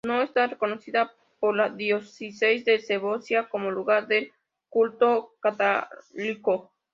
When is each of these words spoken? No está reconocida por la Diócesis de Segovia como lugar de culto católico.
No 0.03 0.23
está 0.23 0.47
reconocida 0.47 1.13
por 1.39 1.55
la 1.55 1.69
Diócesis 1.69 2.65
de 2.65 2.79
Segovia 2.79 3.47
como 3.49 3.69
lugar 3.69 4.07
de 4.07 4.31
culto 4.67 5.35
católico. 5.39 6.73